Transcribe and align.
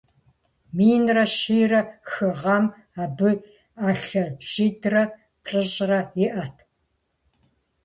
Минрэ 0.75 1.25
щийрэ 1.35 1.81
хы 2.11 2.27
гъэм 2.39 2.65
абы 3.03 3.31
ӏэлъэ 3.79 4.25
щитӏрэ 4.49 5.03
плӏыщӏрэ 5.43 5.99
иӏэт. 6.25 6.55